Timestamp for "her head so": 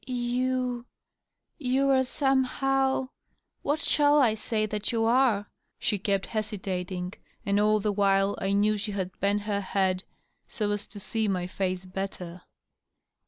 9.41-10.71